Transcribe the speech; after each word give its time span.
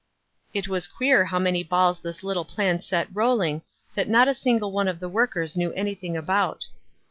It 0.51 0.67
was 0.67 0.87
queer 0.87 1.25
how 1.25 1.37
many 1.37 1.61
bails 1.61 1.99
this 1.99 2.23
little 2.23 2.43
plan 2.43 2.81
set 2.81 3.07
rolling, 3.13 3.61
that 3.93 4.09
not 4.09 4.27
a 4.27 4.33
single 4.33 4.71
one 4.71 4.87
of 4.87 4.99
the 4.99 5.07
workers 5.07 5.55
knew 5.55 5.71
anything 5.73 6.17
about. 6.17 6.65